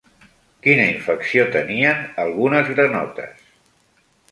[0.67, 3.47] Quina infecció tenien algunes granotes?